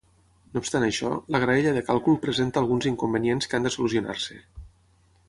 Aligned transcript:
No 0.53 0.61
obstant 0.61 0.85
això, 0.85 1.11
la 1.35 1.41
graella 1.43 1.73
de 1.75 1.83
càlcul 1.89 2.17
presenta 2.25 2.63
alguns 2.65 2.87
inconvenients 2.93 3.51
que 3.53 3.59
han 3.61 3.69
de 3.69 3.73
solucionar-se. 3.77 4.39